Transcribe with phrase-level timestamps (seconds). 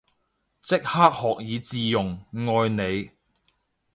[0.61, 3.11] 即刻學以致用，愛你